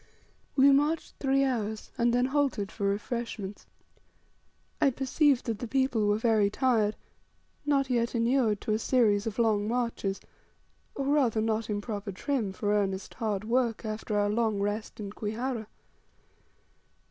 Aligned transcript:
We 0.55 0.71
marched 0.71 1.13
three 1.19 1.43
hours, 1.43 1.91
and 1.95 2.11
then 2.11 2.25
halted 2.25 2.71
for 2.71 2.87
refreshments. 2.87 3.67
I 4.81 4.89
perceived 4.89 5.45
that 5.45 5.59
the 5.59 5.67
people 5.67 6.07
were 6.07 6.17
very 6.17 6.49
tired, 6.49 6.95
not 7.67 7.87
yet 7.87 8.15
inured 8.15 8.61
to 8.61 8.73
a 8.73 8.79
series 8.79 9.27
of 9.27 9.37
long 9.37 9.67
marches, 9.67 10.19
or 10.95 11.05
rather, 11.05 11.39
not 11.39 11.69
in 11.69 11.81
proper 11.81 12.11
trim 12.11 12.51
for 12.51 12.73
earnest, 12.73 13.13
hard 13.13 13.43
work 13.43 13.85
after 13.85 14.17
our 14.17 14.31
long 14.31 14.59
rest 14.59 14.99
in 14.99 15.11
Kwihara. 15.11 15.67